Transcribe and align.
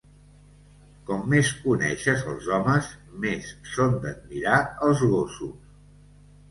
Com 1.09 1.21
més 1.33 1.51
coneixes 1.65 2.25
els 2.33 2.49
homes, 2.57 2.91
més 3.27 3.53
són 3.75 3.95
d'admirar 4.07 4.59
els 4.89 5.07
gossos. 5.15 5.83